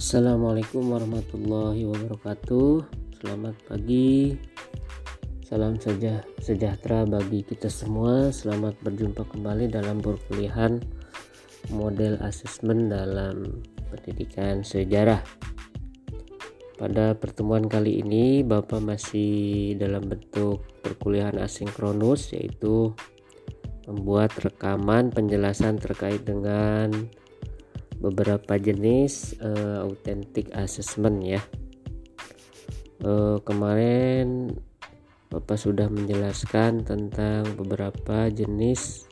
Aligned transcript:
Assalamualaikum 0.00 0.96
warahmatullahi 0.96 1.84
wabarakatuh. 1.84 2.88
Selamat 3.20 3.52
pagi. 3.68 4.32
Salam 5.44 5.76
sejahtera 6.40 7.04
bagi 7.04 7.44
kita 7.44 7.68
semua. 7.68 8.32
Selamat 8.32 8.80
berjumpa 8.80 9.28
kembali 9.28 9.68
dalam 9.68 10.00
perkuliahan 10.00 10.80
model 11.68 12.16
asesmen 12.24 12.88
dalam 12.88 13.60
pendidikan 13.92 14.64
sejarah. 14.64 15.20
Pada 16.80 17.12
pertemuan 17.12 17.68
kali 17.68 18.00
ini 18.00 18.40
Bapak 18.40 18.80
masih 18.80 19.76
dalam 19.76 20.08
bentuk 20.08 20.64
perkuliahan 20.80 21.36
asinkronus 21.36 22.32
yaitu 22.32 22.96
membuat 23.84 24.32
rekaman 24.40 25.12
penjelasan 25.12 25.76
terkait 25.76 26.24
dengan 26.24 26.88
beberapa 28.00 28.56
jenis 28.56 29.36
uh, 29.44 29.84
authentic 29.84 30.48
assessment 30.56 31.20
ya. 31.20 31.40
Uh, 33.00 33.40
kemarin 33.44 34.52
Bapak 35.30 35.62
sudah 35.62 35.86
menjelaskan 35.86 36.82
tentang 36.82 37.46
beberapa 37.54 38.26
jenis 38.34 39.06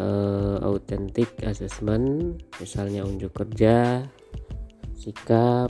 uh, 0.00 0.56
authentic 0.64 1.28
assessment, 1.44 2.40
misalnya 2.56 3.04
unjuk 3.04 3.28
kerja, 3.36 4.08
sikap, 4.96 5.68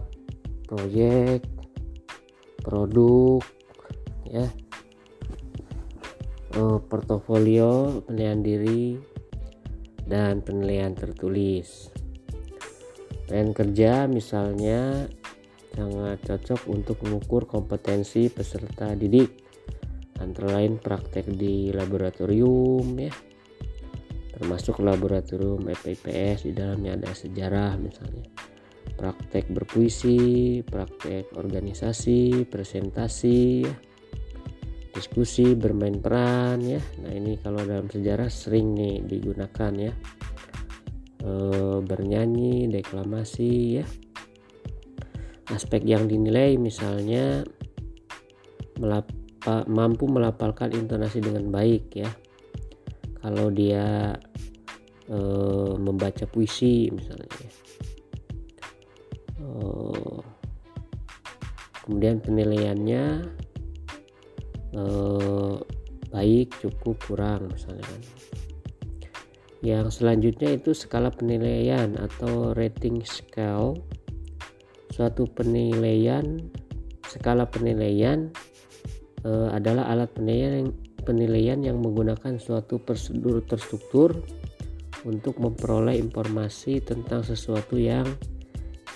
proyek, 0.70 1.42
produk, 2.62 3.42
ya, 4.30 4.46
uh, 6.54 6.78
portofolio, 6.86 7.98
penilaian 8.06 8.46
diri, 8.46 8.94
dan 10.06 10.38
penilaian 10.38 10.94
tertulis. 10.94 11.90
Penilaian 13.32 13.56
kerja 13.56 13.92
misalnya 14.12 15.08
sangat 15.72 16.20
cocok 16.20 16.68
untuk 16.68 17.00
mengukur 17.00 17.48
kompetensi 17.48 18.28
peserta 18.28 18.92
didik 18.92 19.32
antara 20.20 20.60
lain 20.60 20.76
praktek 20.76 21.32
di 21.32 21.72
laboratorium 21.72 22.92
ya 23.00 23.08
termasuk 24.36 24.84
laboratorium 24.84 25.64
FIPS 25.64 26.44
di 26.44 26.52
dalamnya 26.52 27.00
ada 27.00 27.16
sejarah 27.16 27.80
misalnya 27.80 28.28
praktek 29.00 29.48
berpuisi, 29.48 30.60
praktek 30.60 31.32
organisasi, 31.32 32.44
presentasi, 32.52 33.64
ya. 33.64 33.74
diskusi, 34.92 35.56
bermain 35.56 35.96
peran 36.04 36.60
ya. 36.60 36.84
Nah 37.00 37.16
ini 37.16 37.40
kalau 37.40 37.64
dalam 37.64 37.88
sejarah 37.88 38.28
sering 38.28 38.76
nih 38.76 39.00
digunakan 39.00 39.72
ya. 39.88 39.96
E, 41.22 41.30
bernyanyi, 41.86 42.66
deklamasi 42.68 43.80
ya. 43.80 43.86
Aspek 45.54 45.86
yang 45.86 46.10
dinilai 46.10 46.58
misalnya 46.58 47.46
melapa, 48.82 49.62
mampu 49.70 50.10
melapalkan 50.10 50.74
intonasi 50.74 51.22
dengan 51.22 51.48
baik 51.54 51.94
ya. 51.94 52.10
Kalau 53.22 53.54
dia 53.54 54.18
e, 55.06 55.18
membaca 55.78 56.26
puisi 56.26 56.90
misalnya 56.90 57.30
ya 57.30 57.50
kemudian 61.82 62.22
penilaiannya 62.22 63.04
eh, 64.72 65.54
baik 66.08 66.48
cukup 66.62 66.96
kurang 67.04 67.50
misalnya 67.50 67.84
kan 67.84 68.02
yang 69.62 69.94
selanjutnya 69.94 70.58
itu 70.58 70.74
skala 70.74 71.14
penilaian 71.14 71.94
atau 71.94 72.50
rating 72.50 73.06
scale. 73.06 73.78
Suatu 74.90 75.24
penilaian 75.30 76.42
skala 77.06 77.46
penilaian 77.46 78.28
eh, 79.22 79.48
adalah 79.54 79.86
alat 79.88 80.10
penilaian 80.12 80.66
yang, 80.66 80.70
penilaian 81.06 81.58
yang 81.62 81.78
menggunakan 81.78 82.42
suatu 82.42 82.82
prosedur 82.82 83.46
terstruktur 83.46 84.18
untuk 85.06 85.38
memperoleh 85.38 85.94
informasi 85.94 86.82
tentang 86.82 87.22
sesuatu 87.22 87.78
yang 87.78 88.04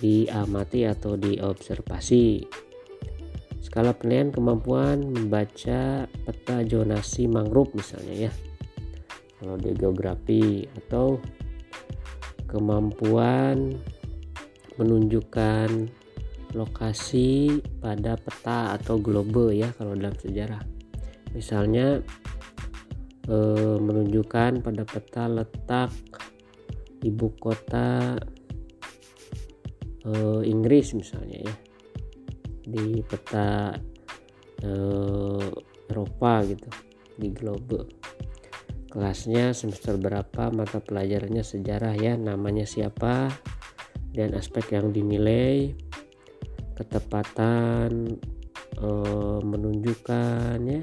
diamati 0.03 0.85
atau 0.85 1.15
diobservasi. 1.15 2.43
Skala 3.63 3.95
penilaian 3.95 4.35
kemampuan 4.35 5.15
membaca 5.15 6.11
peta 6.11 6.57
zonasi 6.67 7.31
mangrove 7.31 7.71
misalnya 7.75 8.31
ya 8.31 8.33
kalau 9.37 9.57
di 9.61 9.71
geografi 9.77 10.65
atau 10.85 11.21
kemampuan 12.49 13.77
menunjukkan 14.81 15.91
lokasi 16.57 17.61
pada 17.83 18.17
peta 18.17 18.79
atau 18.79 18.97
globe 18.97 19.53
ya 19.53 19.69
kalau 19.77 19.93
dalam 19.93 20.17
sejarah. 20.17 20.63
Misalnya 21.37 22.01
eh, 23.29 23.77
menunjukkan 23.77 24.65
pada 24.65 24.83
peta 24.89 25.29
letak 25.29 25.93
ibu 27.05 27.29
kota 27.37 28.17
eh, 30.07 30.41
Inggris 30.49 30.97
misalnya 30.97 31.39
ya. 31.45 31.55
Di 32.67 33.05
peta 33.05 33.77
eh, 34.65 35.49
Eropa 35.87 36.33
gitu 36.49 36.69
di 37.17 37.29
globe 37.33 37.96
kelasnya 38.97 39.53
semester 39.53 40.01
berapa? 40.01 40.49
Mata 40.49 40.81
pelajarannya 40.81 41.45
sejarah 41.45 41.93
ya 42.01 42.17
namanya 42.17 42.65
siapa? 42.65 43.29
Dan 44.09 44.33
aspek 44.33 44.73
yang 44.73 44.89
dinilai 44.89 45.77
ketepatan 46.73 48.17
eh, 48.81 49.41
menunjukkan 49.45 50.57
ya. 50.65 50.81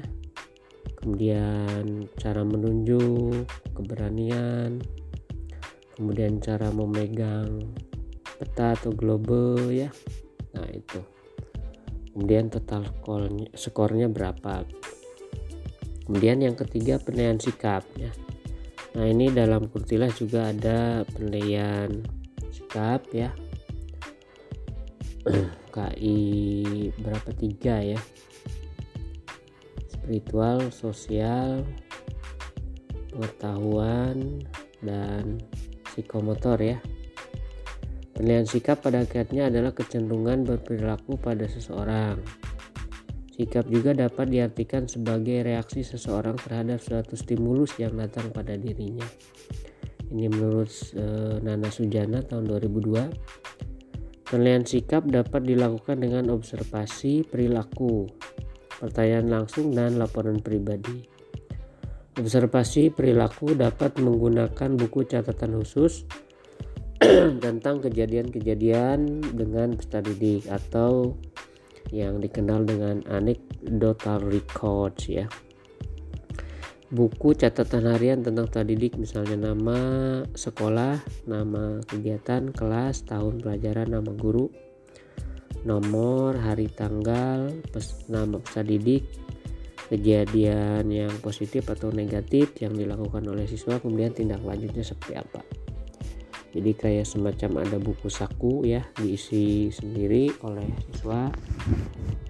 Kemudian 1.02 2.06
cara 2.14 2.46
menunjuk 2.46 3.50
keberanian. 3.74 4.78
Kemudian 5.98 6.38
cara 6.38 6.70
memegang 6.70 7.74
peta 8.38 8.78
atau 8.78 8.94
globe 8.94 9.74
ya. 9.74 9.90
Nah 10.54 10.70
itu. 10.70 11.02
Kemudian 12.14 12.46
total 12.46 12.86
skornya 13.58 14.06
berapa 14.06 14.62
kemudian 16.04 16.40
yang 16.40 16.56
ketiga 16.56 17.00
penilaian 17.00 17.40
sikap 17.40 17.84
ya. 17.96 18.12
Nah 18.94 19.10
ini 19.10 19.32
dalam 19.34 19.66
kurtilah 19.66 20.12
juga 20.14 20.54
ada 20.54 21.02
penilaian 21.08 21.90
sikap 22.54 23.02
ya. 23.10 23.34
KI 25.74 26.22
berapa? 27.02 27.30
Tiga 27.34 27.82
ya. 27.82 28.00
Spiritual 29.90 30.70
sosial 30.70 31.66
pengetahuan 33.10 34.46
dan 34.78 35.42
psikomotor 35.90 36.62
ya. 36.62 36.78
Penilaian 38.14 38.46
sikap 38.46 38.78
pada 38.78 39.02
akhirnya 39.02 39.50
adalah 39.50 39.74
kecenderungan 39.74 40.46
berperilaku 40.46 41.18
pada 41.18 41.50
seseorang. 41.50 42.22
Sikap 43.34 43.66
juga 43.66 43.90
dapat 43.90 44.30
diartikan 44.30 44.86
sebagai 44.86 45.42
reaksi 45.42 45.82
seseorang 45.82 46.38
terhadap 46.38 46.78
suatu 46.78 47.18
stimulus 47.18 47.74
yang 47.82 47.98
datang 47.98 48.30
pada 48.30 48.54
dirinya. 48.54 49.02
Ini 50.14 50.30
menurut 50.30 50.70
e, 50.94 51.04
Nana 51.42 51.66
Sujana 51.66 52.22
tahun 52.22 52.46
2002. 52.46 54.30
Penilaian 54.30 54.62
sikap 54.62 55.10
dapat 55.10 55.50
dilakukan 55.50 55.98
dengan 55.98 56.30
observasi 56.30 57.26
perilaku, 57.26 58.06
pertanyaan 58.78 59.42
langsung 59.42 59.74
dan 59.74 59.98
laporan 59.98 60.38
pribadi. 60.38 61.02
Observasi 62.14 62.94
perilaku 62.94 63.58
dapat 63.58 63.98
menggunakan 63.98 64.78
buku 64.78 65.10
catatan 65.10 65.58
khusus 65.58 66.06
tentang 67.44 67.82
kejadian-kejadian 67.82 69.26
dengan 69.34 69.74
peserta 69.74 70.06
didik 70.06 70.46
atau 70.46 71.18
yang 71.94 72.18
dikenal 72.18 72.66
dengan 72.66 73.06
anecdotal 73.06 74.26
records 74.26 75.06
ya. 75.06 75.30
Buku 76.90 77.34
catatan 77.38 77.90
harian 77.90 78.22
tentang 78.22 78.50
peserta 78.50 78.66
didik 78.66 78.98
misalnya 78.98 79.50
nama 79.50 79.78
sekolah 80.30 81.26
nama 81.30 81.78
kegiatan 81.86 82.50
kelas 82.54 83.06
tahun 83.06 83.42
pelajaran 83.42 83.94
nama 83.94 84.10
guru 84.14 84.46
nomor 85.64 86.36
hari 86.36 86.68
tanggal 86.68 87.50
pes, 87.72 88.04
nama 88.06 88.36
peserta 88.36 88.62
didik 88.62 89.02
kejadian 89.88 90.86
yang 90.92 91.12
positif 91.24 91.66
atau 91.68 91.88
negatif 91.90 92.52
yang 92.60 92.76
dilakukan 92.76 93.24
oleh 93.26 93.48
siswa 93.48 93.80
kemudian 93.80 94.12
tindak 94.12 94.44
lanjutnya 94.44 94.84
seperti 94.84 95.16
apa 95.16 95.40
jadi 96.54 96.70
kayak 96.70 97.06
semacam 97.10 97.66
ada 97.66 97.82
buku 97.82 98.06
saku 98.06 98.62
ya 98.62 98.86
diisi 98.94 99.74
sendiri 99.74 100.30
oleh 100.46 100.70
siswa. 100.86 101.26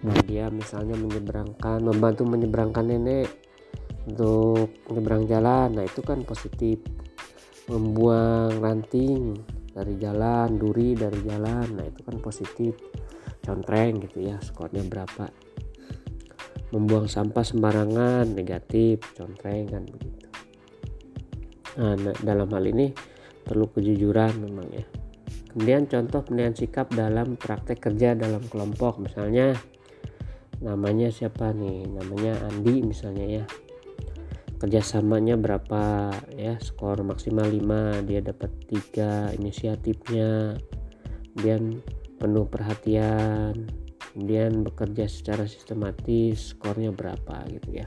Nah 0.00 0.16
dia 0.24 0.48
misalnya 0.48 0.96
menyeberangkan 0.96 1.84
membantu 1.84 2.24
menyeberangkan 2.24 2.88
nenek 2.88 3.28
untuk 4.08 4.72
menyeberang 4.88 5.28
jalan. 5.28 5.76
Nah 5.76 5.84
itu 5.84 6.00
kan 6.00 6.24
positif. 6.24 6.80
Membuang 7.68 8.64
ranting 8.64 9.36
dari 9.76 10.00
jalan 10.00 10.56
duri 10.56 10.96
dari 10.96 11.20
jalan. 11.20 11.76
Nah 11.76 11.84
itu 11.84 12.00
kan 12.00 12.16
positif. 12.24 12.72
Contreng 13.44 14.08
gitu 14.08 14.24
ya 14.24 14.40
skornya 14.40 14.80
berapa. 14.88 15.28
Membuang 16.72 17.12
sampah 17.12 17.44
sembarangan 17.44 18.24
negatif 18.32 19.04
contreng 19.12 19.68
kan 19.68 19.84
begitu. 19.84 20.26
Nah, 21.76 21.92
nah 21.92 22.16
dalam 22.24 22.48
hal 22.48 22.64
ini 22.72 22.88
perlu 23.44 23.68
kejujuran 23.70 24.40
memang 24.40 24.66
ya. 24.72 24.84
Kemudian 25.54 25.86
contoh 25.86 26.26
penilaian 26.26 26.56
sikap 26.56 26.90
dalam 26.90 27.38
praktek 27.38 27.78
kerja 27.78 28.18
dalam 28.18 28.42
kelompok 28.50 28.98
misalnya 28.98 29.54
namanya 30.58 31.14
siapa 31.14 31.54
nih? 31.54 31.86
Namanya 31.94 32.42
Andi 32.50 32.82
misalnya 32.82 33.42
ya. 33.42 33.44
Kerjasamanya 34.58 35.38
berapa 35.38 36.10
ya? 36.34 36.58
Skor 36.58 37.06
maksimal 37.06 37.46
5 37.46 38.02
dia 38.08 38.18
dapat 38.24 38.50
tiga 38.66 39.30
inisiatifnya. 39.36 40.58
Kemudian 41.30 41.84
penuh 42.18 42.50
perhatian. 42.50 43.68
Kemudian 44.10 44.62
bekerja 44.62 45.10
secara 45.10 45.46
sistematis 45.46 46.54
skornya 46.54 46.90
berapa 46.90 47.46
gitu 47.50 47.82
ya. 47.82 47.86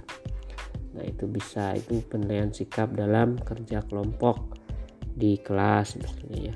Nah 0.95 1.03
itu 1.03 1.24
bisa 1.27 1.71
itu 1.77 2.03
penilaian 2.03 2.51
sikap 2.51 2.95
dalam 2.95 3.39
kerja 3.39 3.83
kelompok 3.86 4.56
di 5.18 5.42
kelas 5.42 5.98
misalnya 5.98 6.54
ya 6.54 6.56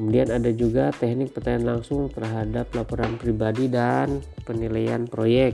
Kemudian 0.00 0.32
ada 0.32 0.48
juga 0.48 0.88
teknik 0.96 1.36
pertanyaan 1.36 1.76
langsung 1.76 2.08
terhadap 2.08 2.72
laporan 2.72 3.20
pribadi 3.20 3.68
dan 3.68 4.24
penilaian 4.48 5.04
proyek. 5.04 5.52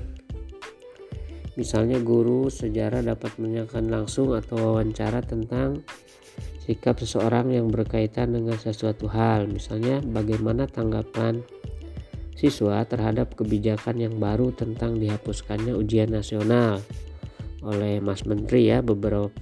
Misalnya 1.58 1.98
guru 1.98 2.46
sejarah 2.46 3.02
dapat 3.02 3.34
menanyakan 3.42 3.90
langsung 3.90 4.38
atau 4.38 4.54
wawancara 4.70 5.18
tentang 5.26 5.82
sikap 6.62 6.94
seseorang 7.02 7.58
yang 7.58 7.74
berkaitan 7.74 8.38
dengan 8.38 8.54
sesuatu 8.54 9.10
hal. 9.10 9.50
Misalnya 9.50 9.98
bagaimana 9.98 10.70
tanggapan 10.70 11.42
siswa 12.38 12.86
terhadap 12.86 13.34
kebijakan 13.34 13.98
yang 13.98 14.14
baru 14.22 14.54
tentang 14.54 15.02
dihapuskannya 15.02 15.74
ujian 15.74 16.14
nasional 16.14 16.78
oleh 17.66 17.98
Mas 17.98 18.22
Menteri 18.22 18.70
ya 18.70 18.78
beberapa 18.78 19.34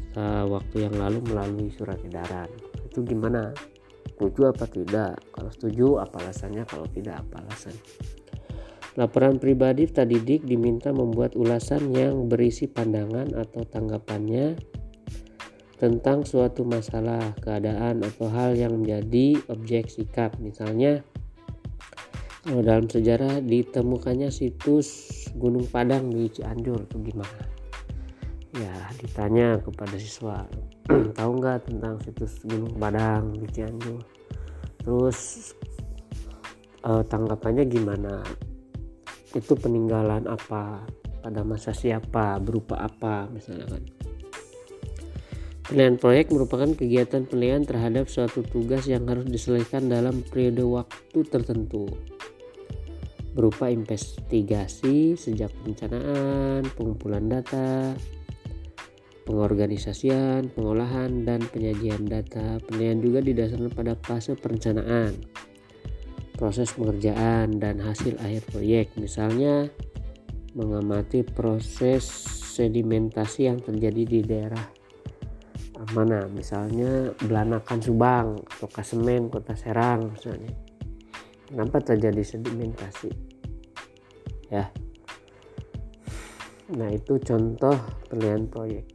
waktu 0.49 0.88
yang 0.88 0.97
lalu 0.97 1.21
melalui 1.29 1.69
surat 1.69 2.00
edaran. 2.00 2.49
Itu 2.88 3.05
gimana? 3.05 3.53
setuju 4.15 4.55
apa 4.55 4.65
tidak? 4.71 5.12
Kalau 5.35 5.50
setuju 5.50 5.87
apa 5.99 6.17
alasannya? 6.23 6.62
Kalau 6.65 6.87
tidak 6.88 7.26
apa 7.26 7.43
alasan? 7.44 7.75
Laporan 8.94 9.43
pribadi 9.43 9.91
tadi 9.91 10.23
dik 10.23 10.47
diminta 10.47 10.94
membuat 10.94 11.35
ulasan 11.35 11.91
yang 11.91 12.31
berisi 12.31 12.71
pandangan 12.71 13.35
atau 13.35 13.67
tanggapannya 13.67 14.55
tentang 15.82 16.23
suatu 16.23 16.62
masalah 16.62 17.35
keadaan 17.43 18.06
atau 18.06 18.31
hal 18.31 18.55
yang 18.55 18.79
menjadi 18.79 19.43
objek 19.50 19.91
sikap. 19.91 20.38
Misalnya 20.38 21.03
kalau 22.47 22.62
dalam 22.62 22.87
sejarah 22.87 23.43
ditemukannya 23.43 24.31
situs 24.31 25.11
Gunung 25.35 25.67
Padang 25.67 26.15
di 26.15 26.31
Cianjur 26.31 26.87
itu 26.87 26.97
gimana 27.03 27.54
ya 28.55 28.75
ditanya 29.03 29.59
kepada 29.59 29.99
siswa 29.99 30.47
tahu 31.19 31.31
nggak 31.41 31.67
tentang 31.67 31.99
situs 32.05 32.45
Gunung 32.45 32.77
Padang 32.77 33.33
di 33.35 33.49
Cianjur? 33.49 34.05
Terus 34.85 35.51
uh, 36.85 37.01
tanggapannya 37.01 37.65
gimana? 37.65 38.21
Itu 39.33 39.56
peninggalan 39.56 40.29
apa? 40.29 40.85
Pada 41.25 41.41
masa 41.41 41.73
siapa? 41.73 42.37
Berupa 42.37 42.85
apa? 42.85 43.27
misalnya 43.33 43.65
kan. 43.65 43.85
Penilaian 45.65 45.97
proyek 45.97 46.29
merupakan 46.29 46.69
kegiatan 46.77 47.25
penilaian 47.25 47.65
terhadap 47.65 48.12
suatu 48.12 48.45
tugas 48.45 48.85
yang 48.85 49.09
harus 49.09 49.25
diselesaikan 49.25 49.89
dalam 49.89 50.21
periode 50.29 50.61
waktu 50.61 51.25
tertentu 51.25 51.89
berupa 53.35 53.67
investigasi 53.67 55.19
sejak 55.19 55.51
perencanaan, 55.59 56.62
pengumpulan 56.79 57.27
data, 57.27 57.99
pengorganisasian, 59.25 60.53
pengolahan, 60.53 61.25
dan 61.25 61.44
penyajian 61.49 62.05
data. 62.09 62.61
Penilaian 62.65 63.00
juga 63.00 63.21
didasarkan 63.25 63.73
pada 63.73 63.97
fase 64.00 64.37
perencanaan, 64.37 65.17
proses 66.37 66.73
pengerjaan, 66.76 67.56
dan 67.59 67.81
hasil 67.81 68.21
akhir 68.21 68.44
proyek. 68.53 68.93
Misalnya, 69.00 69.69
mengamati 70.55 71.26
proses 71.26 72.06
sedimentasi 72.55 73.50
yang 73.50 73.59
terjadi 73.59 74.03
di 74.06 74.21
daerah 74.23 74.65
mana 75.93 76.25
misalnya 76.31 77.12
Belanakan 77.20 77.82
Subang 77.82 78.41
atau 78.41 78.69
Kasemen 78.70 79.29
Kota 79.29 79.53
Serang 79.53 80.15
misalnya 80.15 80.55
kenapa 81.50 81.82
terjadi 81.82 82.23
sedimentasi 82.25 83.11
ya 84.49 84.70
nah 86.73 86.88
itu 86.88 87.20
contoh 87.20 87.77
penilaian 88.09 88.49
proyek 88.49 88.94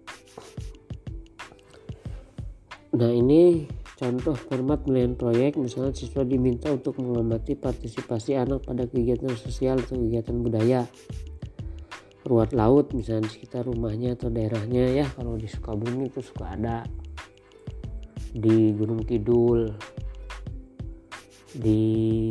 Nah 2.89 3.12
ini 3.13 3.69
contoh 3.94 4.33
format 4.33 4.81
penilaian 4.81 5.13
proyek 5.13 5.62
misalnya 5.62 5.94
siswa 5.94 6.25
diminta 6.25 6.74
untuk 6.74 6.97
mengamati 6.97 7.53
partisipasi 7.53 8.33
anak 8.33 8.65
pada 8.65 8.89
kegiatan 8.89 9.30
sosial 9.38 9.77
atau 9.77 10.01
kegiatan 10.01 10.38
budaya. 10.41 10.81
Ruat 12.25 12.53
laut 12.57 12.94
misalnya 12.97 13.30
di 13.30 13.31
sekitar 13.38 13.69
rumahnya 13.69 14.18
atau 14.18 14.33
daerahnya 14.33 15.06
ya 15.06 15.06
kalau 15.13 15.38
di 15.38 15.45
Sukabumi 15.45 16.09
itu 16.09 16.25
suka 16.25 16.57
ada. 16.57 16.81
Di 18.30 18.74
Gunung 18.74 19.06
Kidul 19.06 19.69
di 21.50 21.81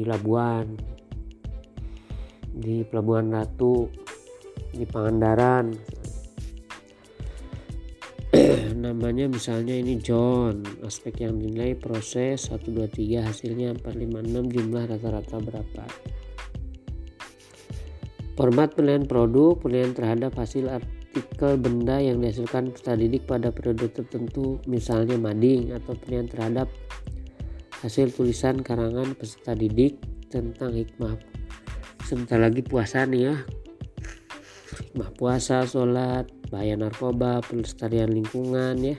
Labuan 0.07 0.79
di 2.59 2.83
Pelabuhan 2.87 3.35
Ratu 3.35 3.87
di 4.75 4.83
Pangandaran 4.87 5.98
namanya 8.79 9.27
misalnya 9.27 9.75
ini 9.75 9.99
John 9.99 10.63
aspek 10.87 11.27
yang 11.27 11.43
dinilai 11.43 11.75
proses 11.75 12.47
1 12.49 12.63
2 12.71 12.87
3 12.87 13.27
hasilnya 13.27 13.75
456 13.83 14.55
jumlah 14.55 14.85
rata-rata 14.87 15.37
berapa. 15.43 15.85
Format 18.39 18.79
penilaian 18.79 19.03
produk 19.03 19.59
penilaian 19.59 19.93
terhadap 19.93 20.39
hasil 20.39 20.71
artikel 20.71 21.59
benda 21.59 21.99
yang 21.99 22.23
dihasilkan 22.23 22.71
peserta 22.71 22.95
didik 22.95 23.27
pada 23.27 23.51
periode 23.51 23.91
tertentu 23.91 24.63
misalnya 24.71 25.19
mading 25.19 25.75
atau 25.75 25.99
penilaian 25.99 26.31
terhadap 26.31 26.69
hasil 27.83 28.15
tulisan 28.15 28.63
karangan 28.63 29.19
peserta 29.19 29.59
didik 29.59 29.99
tentang 30.31 30.71
hikmah. 30.71 31.19
Sebentar 32.07 32.39
lagi 32.39 32.63
puasa 32.63 33.03
nih 33.05 33.23
ya 33.27 33.37
hikmah 34.89 35.13
puasa 35.21 35.69
sholat 35.69 36.25
bahaya 36.49 36.73
narkoba, 36.73 37.45
pelestarian 37.45 38.09
lingkungan 38.09 38.81
ya 38.81 38.97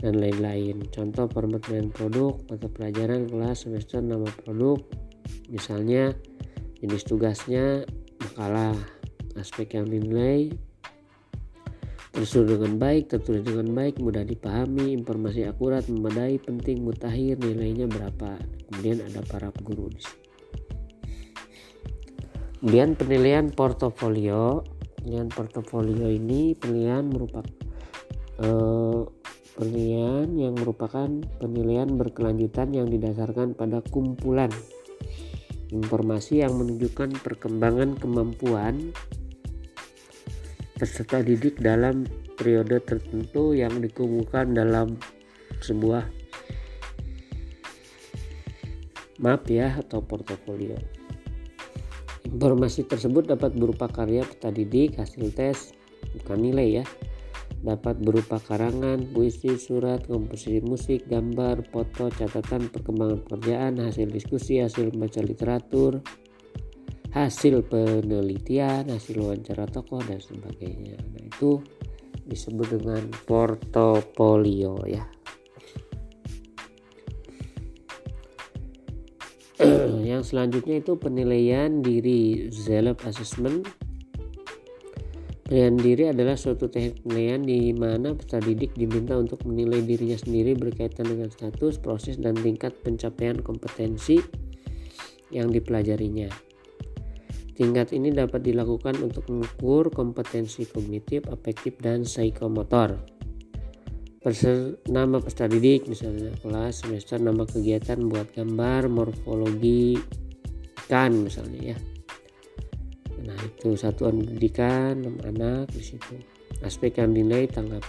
dan 0.00 0.16
lain-lain. 0.16 0.80
Contoh 0.88 1.28
pemetaan 1.28 1.92
produk 1.92 2.40
mata 2.48 2.64
pelajaran 2.66 3.28
kelas 3.28 3.68
semester 3.68 4.00
nama 4.00 4.26
produk 4.40 4.80
misalnya 5.52 6.16
jenis 6.80 7.04
tugasnya 7.04 7.84
makalah 8.24 8.72
aspek 9.36 9.76
yang 9.76 9.92
dinilai 9.92 10.48
tersusun 12.12 12.44
dengan 12.44 12.76
baik, 12.76 13.08
tertulis 13.08 13.40
dengan 13.40 13.72
baik, 13.72 13.96
mudah 13.96 14.20
dipahami, 14.20 14.92
informasi 14.92 15.48
akurat, 15.48 15.80
memadai, 15.88 16.36
penting, 16.36 16.84
mutakhir, 16.84 17.40
nilainya 17.40 17.88
berapa. 17.88 18.36
Kemudian 18.68 19.00
ada 19.00 19.24
para 19.24 19.48
guru 19.64 19.88
di 19.88 20.00
sini. 20.04 20.21
Kemudian 22.62 22.94
penilaian 22.94 23.50
portofolio 23.50 24.62
penilaian 25.02 25.26
portofolio 25.34 26.06
ini 26.06 26.54
penilaian 26.54 27.10
merupakan 27.10 27.50
eh, 28.38 29.02
penilaian 29.58 30.30
yang 30.30 30.54
merupakan 30.54 31.10
penilaian 31.42 31.90
berkelanjutan 31.98 32.70
yang 32.70 32.86
didasarkan 32.86 33.58
pada 33.58 33.82
kumpulan 33.90 34.46
informasi 35.74 36.46
yang 36.46 36.54
menunjukkan 36.54 37.18
perkembangan 37.18 37.98
kemampuan 37.98 38.94
peserta 40.78 41.18
didik 41.18 41.58
dalam 41.58 42.06
periode 42.38 42.78
tertentu 42.78 43.58
yang 43.58 43.82
dikumpulkan 43.82 44.54
dalam 44.54 45.02
sebuah 45.58 46.06
map 49.18 49.50
ya 49.50 49.82
atau 49.82 49.98
portofolio. 49.98 51.01
Informasi 52.32 52.88
tersebut 52.88 53.28
dapat 53.28 53.52
berupa 53.52 53.92
karya 53.92 54.24
peta 54.24 54.48
didik, 54.48 54.96
hasil 54.96 55.36
tes, 55.36 55.76
bukan 56.16 56.40
nilai 56.40 56.80
ya. 56.80 56.84
Dapat 57.62 58.00
berupa 58.02 58.40
karangan, 58.42 59.12
puisi, 59.12 59.54
surat, 59.54 60.02
komposisi 60.08 60.58
musik, 60.64 61.06
gambar, 61.06 61.62
foto, 61.70 62.10
catatan 62.10 62.72
perkembangan 62.72 63.20
pekerjaan, 63.22 63.72
hasil 63.78 64.08
diskusi, 64.10 64.58
hasil 64.58 64.90
membaca 64.90 65.20
literatur, 65.22 66.02
hasil 67.12 67.62
penelitian, 67.68 68.88
hasil 68.88 69.20
wawancara 69.20 69.68
tokoh 69.68 70.00
dan 70.02 70.18
sebagainya. 70.18 70.98
Nah, 70.98 71.22
itu 71.22 71.60
disebut 72.26 72.80
dengan 72.80 73.06
portofolio 73.28 74.80
ya. 74.88 75.04
Yang 80.22 80.30
selanjutnya 80.30 80.78
itu 80.78 80.94
penilaian 80.94 81.82
diri 81.82 82.46
self 82.54 83.02
assessment 83.02 83.66
Penilaian 85.42 85.76
diri 85.76 86.04
adalah 86.08 86.38
suatu 86.38 86.70
teknik 86.70 87.02
penilaian 87.02 87.42
di 87.44 87.74
mana 87.74 88.16
peserta 88.16 88.40
didik 88.40 88.72
diminta 88.72 89.18
untuk 89.18 89.42
menilai 89.44 89.84
dirinya 89.84 90.16
sendiri 90.16 90.56
berkaitan 90.56 91.04
dengan 91.04 91.28
status, 91.28 91.76
proses, 91.76 92.16
dan 92.16 92.38
tingkat 92.38 92.72
pencapaian 92.80 93.36
kompetensi 93.36 94.16
yang 95.28 95.52
dipelajarinya. 95.52 96.32
Tingkat 97.52 97.92
ini 97.92 98.16
dapat 98.16 98.48
dilakukan 98.48 98.96
untuk 99.04 99.28
mengukur 99.28 99.92
kompetensi 99.92 100.64
kognitif, 100.64 101.28
afektif, 101.28 101.76
dan 101.84 102.08
psikomotor. 102.08 102.96
Perser, 104.22 104.78
nama 104.86 105.18
peserta 105.18 105.50
didik 105.50 105.90
misalnya 105.90 106.30
kelas 106.38 106.86
semester 106.86 107.18
nama 107.18 107.42
kegiatan 107.42 108.06
buat 108.06 108.30
gambar 108.30 108.86
morfologi 108.86 109.98
kan 110.86 111.10
misalnya 111.10 111.74
ya. 111.74 111.78
Nah 113.26 113.34
itu 113.42 113.74
satuan 113.74 114.22
pendidikan 114.22 115.02
anak 115.26 115.74
di 115.74 115.82
situ. 115.82 116.22
Aspek 116.62 117.02
yang 117.02 117.18
dinilai 117.18 117.50
tanggap. 117.50 117.82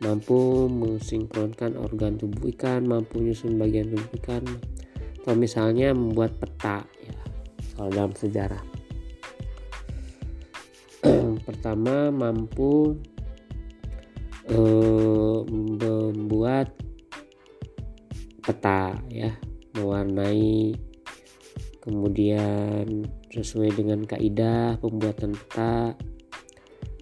Mampu 0.00 0.64
mensinkronkan 0.64 1.76
organ 1.76 2.16
tubuh 2.16 2.48
ikan 2.56 2.88
mampu 2.88 3.20
menyusun 3.20 3.60
bagian 3.60 3.92
tubuh 3.92 4.16
ikan 4.16 4.40
atau 5.20 5.36
misalnya 5.36 5.92
membuat 5.92 6.40
peta 6.40 6.88
ya 7.04 7.12
kalau 7.76 7.92
dalam 7.92 8.16
sejarah. 8.16 8.64
Pertama 11.44 12.08
mampu 12.08 12.96
eh, 14.50 15.38
membuat 15.46 16.74
peta 18.42 18.98
ya 19.06 19.30
mewarnai 19.78 20.74
kemudian 21.80 23.06
sesuai 23.30 23.78
dengan 23.78 24.02
kaidah 24.04 24.76
pembuatan 24.82 25.38
peta 25.38 25.94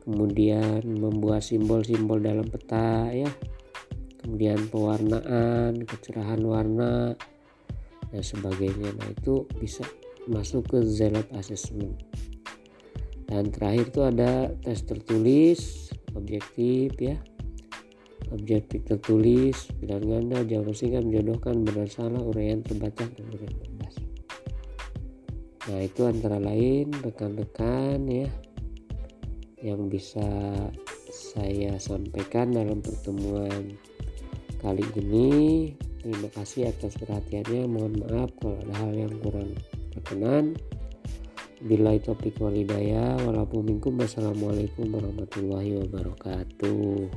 kemudian 0.05 0.85
membuat 0.85 1.41
simbol-simbol 1.41 2.21
dalam 2.21 2.47
peta 2.47 3.09
ya 3.11 3.29
kemudian 4.21 4.69
pewarnaan 4.69 5.89
kecerahan 5.89 6.45
warna 6.45 7.17
dan 8.13 8.23
sebagainya. 8.25 8.93
Nah 8.97 9.09
itu 9.13 9.45
bisa 9.61 9.85
masuk 10.29 10.69
ke 10.69 10.79
Zelot 10.85 11.29
Assessment. 11.33 11.97
Dan 13.29 13.53
terakhir 13.53 13.93
itu 13.93 14.01
ada 14.05 14.33
tes 14.65 14.81
tertulis 14.85 15.93
objektif 16.17 16.97
ya 16.97 17.21
objektif 18.33 18.85
tertulis 18.85 19.69
pilihan 19.81 20.05
ganda 20.05 20.39
jawaban 20.45 20.75
singkat 20.77 21.03
menjodohkan 21.05 21.65
benar 21.65 21.89
salah 21.89 22.21
uraian 22.21 22.61
terbatas 22.61 23.09
dan 23.17 23.27
uraian 23.33 23.55
bebas. 23.57 23.95
Nah 25.69 25.81
itu 25.85 26.01
antara 26.09 26.39
lain 26.41 26.89
rekan-rekan 27.05 28.01
ya 28.09 28.29
yang 29.61 29.91
bisa 29.91 30.25
saya 31.11 31.77
sampaikan 31.83 32.55
dalam 32.55 32.81
pertemuan 32.81 33.75
kali 34.63 34.85
ini. 34.97 35.73
Terima 35.99 36.31
kasih 36.31 36.71
atas 36.71 36.95
perhatiannya. 36.95 37.67
Mohon 37.67 37.95
maaf 38.07 38.31
kalau 38.39 38.57
ada 38.65 38.75
hal 38.81 38.93
yang 38.95 39.15
kurang 39.19 39.51
berkenan. 39.93 40.55
Bila 41.59 41.99
itu 41.99 42.15
topik 42.15 42.39
walidaya 42.39 43.19
walaupun 43.27 43.67
minkum 43.67 43.99
wassalamualaikum 43.99 44.95
warahmatullahi 44.95 45.75
wabarakatuh 45.83 47.11